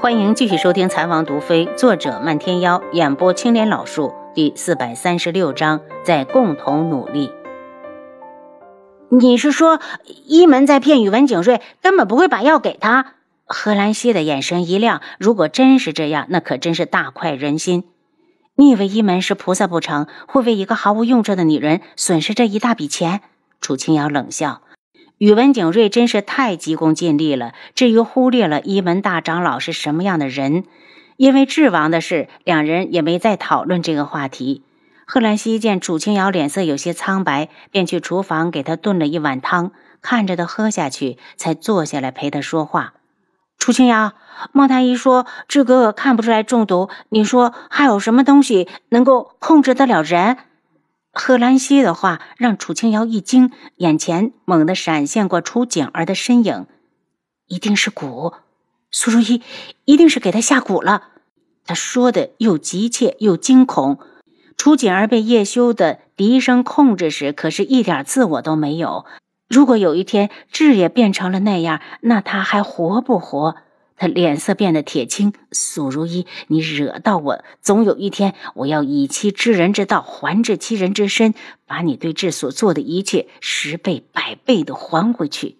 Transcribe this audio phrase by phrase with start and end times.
[0.00, 7.32] 欢迎继续收听《残王毒妃》，作者漫天妖，演播青莲老树，第四百三十六章，在共同努力。
[9.08, 9.80] 你是说
[10.24, 13.14] 一门在骗宇文景睿，根本不会把药给他？
[13.44, 17.82] 贺兰溪的眼神一亮，如果真是这样，那可真是大快人心。
[18.54, 23.20] 你以为一门是菩萨不成，会为一个毫无用处的女人损失这一大笔钱？
[23.60, 24.62] 楚清瑶冷笑。
[25.18, 30.62] 宇文景睿真是太急功近利了，至于忽略了一门大长老是什么样的人，
[31.16, 34.62] 因为智王的事，两人也没再讨论这个话题。
[35.06, 42.94] 贺兰溪见楚清瑶脸色有些苍白，便去厨房给她炖了一碗汤，看着她喝下去，才坐下来陪她说话。
[43.58, 44.12] 楚清瑶，
[44.52, 50.36] 孟太医说智哥哥看不出来中毒，你说还有什么东西能够控制得了人？
[51.12, 56.66] 贺兰溪的话让楚清瑶一惊，眼前猛地闪现过楚景儿的身影，
[57.46, 58.34] 一定是蛊，
[58.90, 59.42] 苏如意
[59.84, 61.08] 一定是给他下蛊了。
[61.64, 63.98] 他说的又急切又惊恐。
[64.56, 69.04] 楚景儿被叶修的笛声控制时，可是一点自我都没有。
[69.48, 73.56] 如果有一天智也变成了那样，那他还活不活？
[73.98, 81.34] 他脸色变得铁青，苏如意，你惹到我，总有一天我要以其知人之道还治其人之身，
[81.66, 85.56] 把你对智所做的一切十倍百倍的还回去。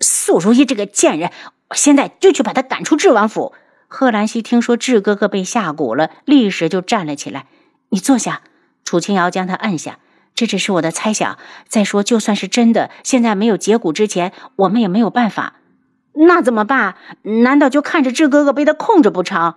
[0.00, 1.30] 苏如意这个贱人，
[1.70, 3.52] 我现在就去把他赶出智王府。
[3.88, 7.46] 贺兰溪听说智哥哥被下蛊了，立时就站了起来。
[7.90, 8.42] 你坐下。
[8.84, 9.98] 楚青瑶将他按下。
[10.34, 11.38] 这只是我的猜想。
[11.68, 15.60] 再说，就算是真的，现在没有解蛊之前，我们也没有办法。
[16.14, 16.96] 那怎么办？
[17.22, 19.54] 难道就看着智哥哥被他控制不成？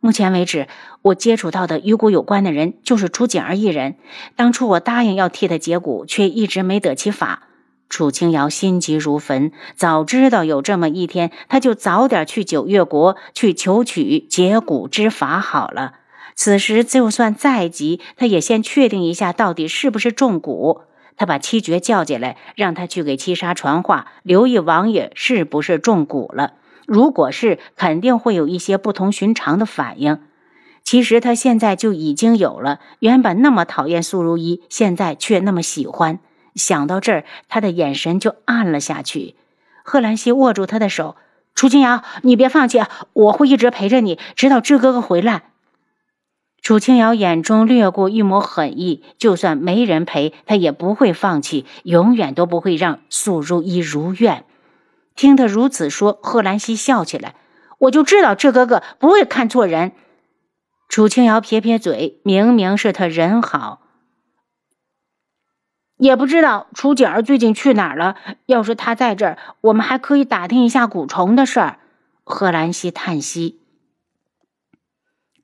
[0.00, 0.66] 目前为止，
[1.02, 3.94] 我接触到的与蛊有关的人就是楚景儿一人。
[4.34, 7.44] 当初我答应要替他解蛊，却一直没得其法。
[7.88, 15.92] 楚清瑶心急如焚，早知道有这么一天，他就早点去九月国去求取解蛊之法好了。
[16.34, 20.80] 此时就算再急，他也先确定一下到底是不是中蛊。
[21.16, 26.54] 他把七绝叫进来，让他去给七杀传话，留意王爷是不是中蛊了。
[26.86, 30.20] 如果是，肯定会有一些不同寻常的反应。
[30.82, 32.80] 其实他现在就已经有了。
[32.98, 36.18] 原本那么讨厌苏如意，现在却那么喜欢。
[36.56, 39.36] 想到这儿，他的眼神就暗了下去。
[39.84, 41.16] 贺兰溪握住他的手
[41.54, 45.44] ：“楚清瑶，你别放弃，我会一直陪着你，直到智哥哥回来。”
[46.62, 54.44] 楚清瑶眼中掠过一抹狠意，就算没人陪，她也不会放弃，永远都不会让素如意如愿。
[55.16, 57.34] 听他如此说，贺兰溪笑起来
[57.78, 59.90] ：“我就知道这哥哥不会看错人。”
[60.88, 63.80] 楚清瑶撇撇嘴：“明明是他人好，
[65.96, 68.16] 也不知道楚景儿最近去哪儿了。
[68.46, 71.80] 要是他在这儿，我们还可以打听一下蛊虫的事儿。”
[72.22, 73.61] 贺兰溪叹息。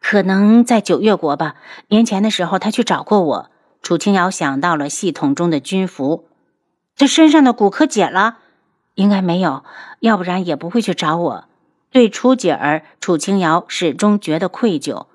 [0.00, 1.56] 可能在九月国吧。
[1.88, 3.50] 年前的时候，他去找过我。
[3.82, 6.26] 楚清瑶想到了系统中的军服，
[6.96, 8.38] 他身上的骨科解了？
[8.94, 9.62] 应该没有，
[10.00, 11.44] 要不然也不会去找我。
[11.90, 15.06] 对楚姐儿，楚清瑶始终觉得愧疚。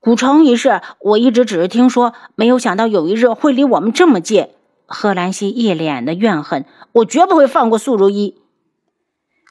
[0.00, 4.48] 古城一事，我一直只是听说，没有想到有一日会离我们这么近。
[4.86, 8.36] 贺兰溪一脸的怨恨，我绝不会放过素如一。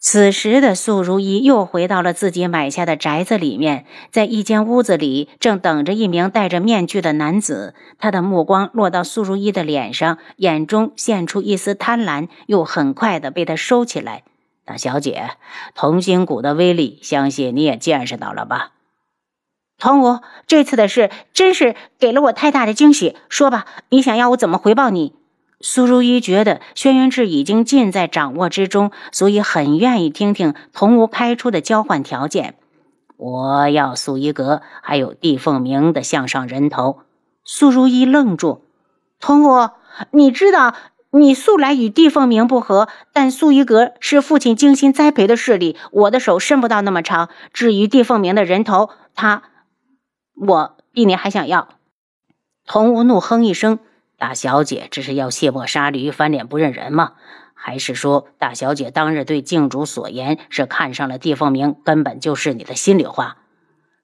[0.05, 7.73] 此时的素如意又回到了自己买下的宅子里面，在一间屋子里，正等着一名戴着面具的男子。
[7.97, 14.23] 他的目光落到素如意的脸上，眼中现出一丝贪婪，又很快的被他收起来。
[14.65, 15.37] 大小姐，
[15.73, 18.73] 同心谷的威力，相信你也见识到了吧？
[19.77, 23.15] 童武，这次的事真是给了我太大的惊喜。
[23.29, 25.13] 说吧，你想要我怎么回报你？
[25.65, 32.55] 苏如意觉得轩辕志已经尽在掌握之中，所以很愿意听听童无开出的交换条件。
[33.15, 36.99] 我要素衣阁，还有帝凤鸣的项上人头。
[37.45, 38.65] 苏如意愣住，
[39.21, 39.69] 童无，
[40.11, 40.75] 你知道
[41.11, 47.29] 你素来与帝凤鸣不和，但素衣阁是父亲精心栽培的势力，我的手伸不到那么长。
[47.53, 49.43] 至于帝凤鸣的人头，他，
[50.35, 51.69] 我比你还想要。
[52.65, 53.79] 童无怒哼一声。
[54.23, 57.11] 大小姐这是要卸磨杀驴、翻脸不认人吗？
[57.53, 63.35] 还是说大小姐当日对静主所言是看上了帝凤鸣，根本就是你的心里话？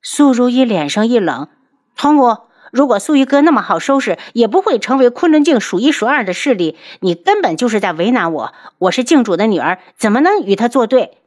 [0.01, 1.47] 素如意脸上一冷，
[1.95, 2.37] 童武，
[2.73, 6.77] 如果素衣哥那么好收拾，也不会成为昆仑镜数一数二的势力。
[6.99, 8.53] 你根本就是在为难我。
[8.77, 11.19] 我是静主的女儿，怎么能与他作对？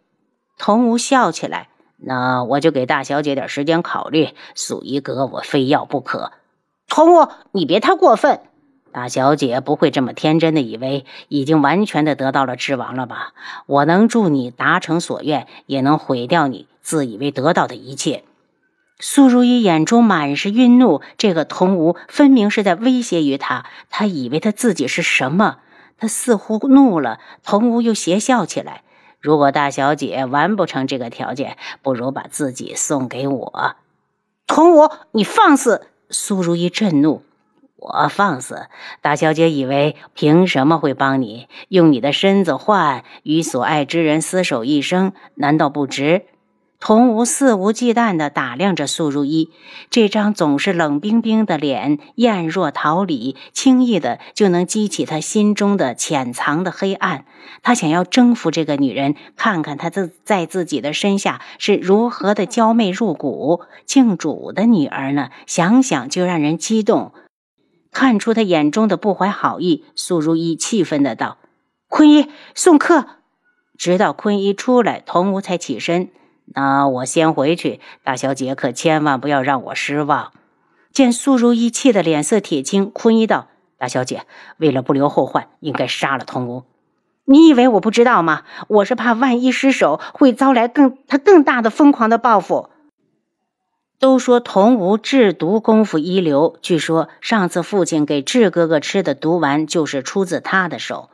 [0.59, 4.35] 童武笑起来，那我就给大小姐点时间考虑。
[4.55, 6.33] 素衣哥，我非要不可。
[6.89, 8.43] 童武，你别太过分。
[8.93, 13.33] 大小姐不会这么天真的以为已经完全的得到了智王了吧？
[13.67, 18.23] 我能助你达成所愿，也能毁掉你自以为得到的一切。
[19.01, 23.65] 苏如意眼中满是愠怒，这个童无分明是在威胁于他。
[23.91, 25.59] 他以为他自己是什么？
[25.99, 27.19] 他似乎怒了。
[27.43, 28.83] 童无又邪笑起来。
[29.21, 33.77] 如果大小姐完不成这个条件，不如把自己送给我。
[34.47, 35.87] 童无，你放肆！
[36.11, 37.23] 苏如意震怒。
[37.83, 38.67] 我放肆？
[39.01, 45.13] 大小姐以为凭什么会帮你用你的身子换与所爱之人厮守一生？
[45.35, 46.23] 难道不值？
[46.79, 49.51] 童无肆无忌惮地打量着素如一，
[49.89, 57.25] 这张总是冷冰冰的脸，艳若桃李，轻易的就能激起他心中的潜藏的黑暗。
[57.63, 63.61] 他想要征服这个女人，看看她自在自己的身下是如何的娇媚入骨。
[63.87, 65.31] 庆主的女儿呢？
[65.47, 67.13] 想想就让人激动。
[67.93, 71.37] 看出他眼中的不怀好意，素如意气愤的道
[71.89, 73.07] ：“坤一，送客。”
[73.79, 76.09] 直到坤一出来，童无才起身。
[76.47, 80.33] 那我先回去，大小姐可千万不要让我失望。
[80.91, 83.49] 见苏如意气得脸色铁青，坤一道
[83.79, 84.23] ：“大小姐
[84.57, 86.65] 为了不留后患，应该杀了童无。
[87.25, 88.43] 你以为我不知道吗？
[88.69, 92.71] 我是怕万一失手，会遭来更他更大的疯狂的报复。
[94.03, 101.09] 都说童无制毒功夫一流，据说上次父亲给智哥哥吃的毒丸就是出自他的手。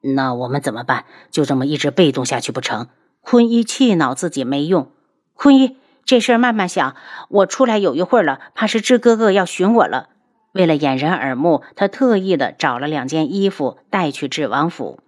[0.00, 1.04] 那我们怎么办？
[1.30, 2.88] 就这么一直被动下去不成？”
[3.20, 4.90] 坤一气恼自己没用，
[5.34, 5.76] 坤一
[6.06, 6.96] 这事儿慢慢想。
[7.28, 10.08] 我出来有一会儿了，怕是智哥哥要寻我了。
[10.54, 15.00] 为了掩人耳目，他特意的找了两件衣服带去智王府。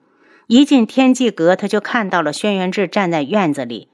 [0.46, 3.88] 一进天际阁，他就看到了轩辕志站在院子里。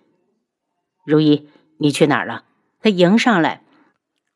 [1.07, 1.49] 如意，
[1.79, 2.43] 你去哪儿了？
[2.83, 3.63] 他迎上来，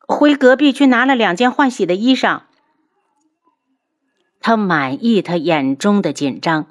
[0.06, 2.43] 回隔壁去拿了两件换洗的衣裳。
[4.41, 6.67] 他满意他眼中的紧张。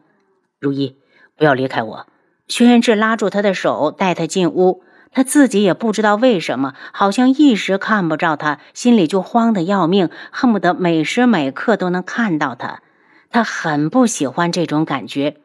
[0.60, 0.98] 如意，
[1.36, 2.08] 不要离开我。
[2.48, 4.84] 轩辕志拉住他的手，带他进屋。
[5.16, 12.82] 他自己也不知道为什么，好像一时看不着他，心里就慌得要命，恨不得每时每刻都能看到他。
[13.30, 15.38] 他很不喜欢这种感觉。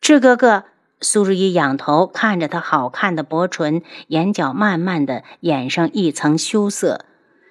[0.00, 0.64] 志哥哥，
[1.00, 7.04] 苏如意仰头看着他好看的薄唇，眼角慢慢的掩上一层羞涩。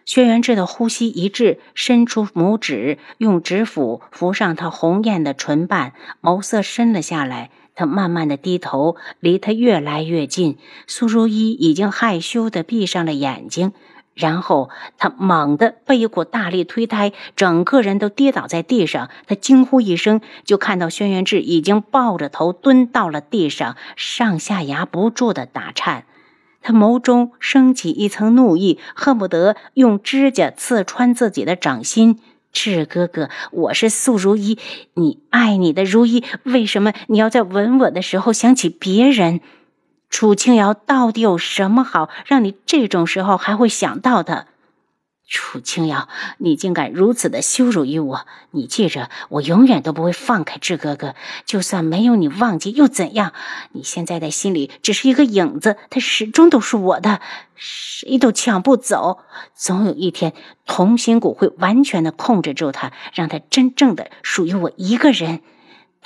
[0.06, 7.50] 轩辕志的呼吸一滞，伸出拇指，用指腹扶上他红艳的唇瓣，眸色深了下来。
[7.76, 10.58] 他慢慢的低头，离他越来越近。
[10.88, 13.72] 苏如意已经害羞的闭上了眼睛，
[14.18, 19.10] 然后他猛地被一股大力推开，整个人都跌倒在地上。
[19.28, 26.06] 他惊呼一声，就看到轩辕志已经抱着头蹲到了地上，上下牙不住的打颤。
[26.62, 32.20] 他眸中升起一层怒意，恨不得用指甲刺穿自己的掌心。
[32.52, 34.58] 赤哥哥，我是素如一，
[34.96, 39.42] 你爱你的如一，为什么你要在吻我的时候想起别人？
[40.10, 44.46] 楚清瑶到底有什么好，让你这种时候还会想到他？
[45.30, 46.08] 楚清瑶，
[46.38, 48.26] 你竟敢如此的羞辱于我！
[48.52, 51.16] 你记着，我永远都不会放开志哥哥，
[51.46, 53.34] 就算没有你忘记又怎样？
[53.74, 57.20] 你现在的心里只是一个影子，他始终都是我的，
[57.56, 59.20] 谁都抢不走。
[59.54, 60.32] 总有一天，
[60.66, 65.42] 同心骨会完全的控制住他，让他真正的属于我一个人。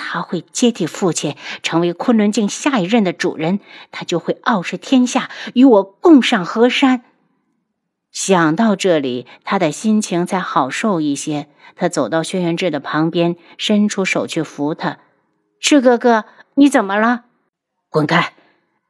[0.04, 3.60] 他会接替父亲，成为昆仑镜下一任的主人，
[3.92, 7.04] 他就会傲视天下，与我共上河山。
[8.12, 11.48] 想到这里，他的心情才好受一些。
[11.76, 14.98] 他走到轩辕志的旁边，伸出手去扶他。
[15.62, 16.26] 赤哥哥，
[16.56, 17.24] 你怎么了？
[17.90, 18.34] 滚开！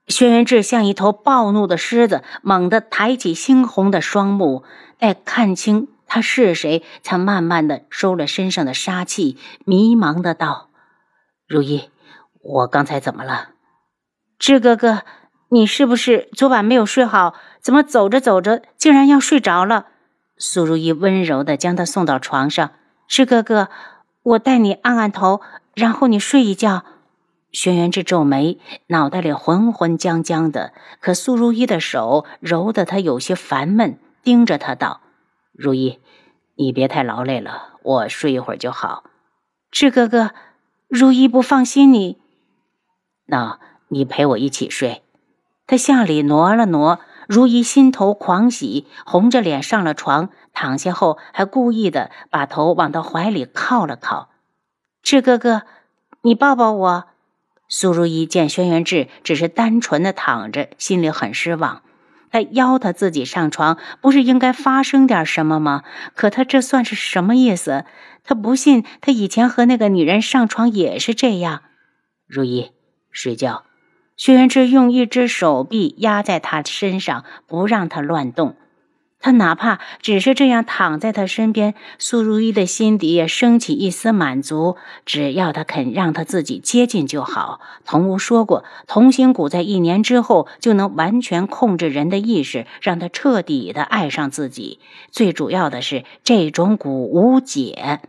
[0.07, 4.63] 轩辕志像一头暴怒的狮子，猛地抬起猩红的双目，
[4.97, 10.69] 待看清他是谁，才慢慢的收了身上的杀气，迷茫的道
[11.51, 11.89] ：“如意，
[12.41, 13.49] 我刚才怎么了？
[14.39, 15.01] 志哥哥。”
[15.53, 17.35] 你是不是昨晚没有睡好？
[17.59, 19.87] 怎么走着走着竟然要睡着了？
[20.37, 22.71] 苏如意温柔的将他送到床上。
[23.05, 23.67] 志哥哥，
[24.23, 25.41] 我带你按按头，
[25.73, 26.85] 然后你睡一觉。
[27.51, 30.71] 轩辕志皱眉，脑袋里浑浑浆浆的。
[31.01, 35.01] 可苏如意的手揉得他有些烦闷，盯着他道
[35.51, 35.99] ：“如意，
[36.55, 39.03] 你别太劳累了，我睡一会儿就好。”
[39.69, 40.31] 志哥哥，
[40.91, 42.17] 如意不放心你。
[43.25, 45.03] 那你陪我一起睡。
[45.65, 54.31] 他向里挪了挪，如意心头狂喜，红着脸上了床，躺下后还故意的把头往他怀里靠了靠。
[55.01, 55.61] 志哥哥，
[56.23, 57.05] 你抱抱我。
[57.69, 61.83] 苏如意见轩辕志只是单纯的躺着，心里很失望。
[62.33, 65.83] 他邀他自己上床，不是应该发生点什么吗？
[66.15, 67.85] 可他这算是什么意思？
[68.23, 71.63] 他不信，他以前和那个女人上床也是这样。
[72.27, 72.71] 如意，
[73.11, 73.63] 睡觉。
[74.15, 78.55] 薛元志用一只手臂压在他身上，不让他乱动。
[79.21, 84.75] 他哪怕只是这样躺在他身边，苏如意的心底也升起一丝满足。
[85.05, 87.61] 只要他肯让他自己接近就好。
[87.85, 94.79] 童无说过，同心蛊在一年之后就能完全控制人的意识，让他彻底的爱上自己。
[95.11, 98.01] 最主要的是，这种蛊无解。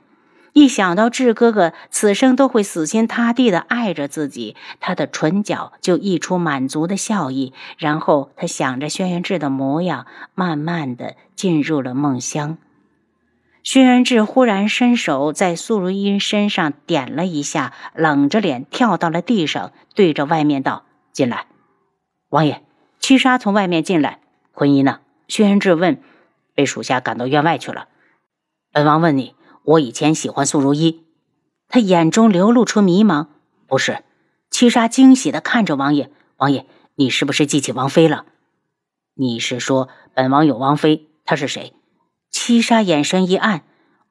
[0.53, 7.55] 一想到智哥哥此生都会死心塌地的爱着自己，他的唇角就溢出满足的笑意。
[7.79, 12.59] 然后他想着轩辕志的模样，慢慢的进入了梦乡。
[13.63, 21.47] 轩辕志忽然伸手在苏如意身上点了一下，冷着脸跳到了地上，对着外面道：“进来，
[22.29, 22.63] 王爷。”
[23.01, 24.19] 七杀从外面进来。
[24.53, 25.01] 坤一呢？
[25.29, 26.03] 轩辕志问。
[26.55, 27.89] 被属下赶到院外去了。
[28.73, 29.35] 本王问你。
[29.65, 31.03] 我以前喜欢素如一，
[31.69, 33.27] 他眼中流露出迷茫。
[33.67, 34.03] 不是，
[34.51, 36.11] 七杀惊喜的看着王爷。
[36.37, 36.67] 王爷，
[36.97, 38.25] 你是不是记起王妃了？
[39.15, 41.07] 你是说本王有王妃？
[41.25, 41.73] 她是谁？
[42.31, 43.63] 七杀眼神一暗。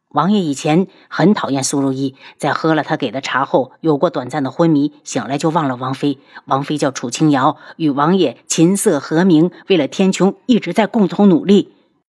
[0.10, 6.18] 王爷以前很讨厌苏如意，在喝了他给的茶后，有过短暂的昏迷，醒来就忘了王妃。
[6.46, 11.74] 王妃叫楚清瑶，与王爷琴瑟和鸣，为了天穹一直在共同努力。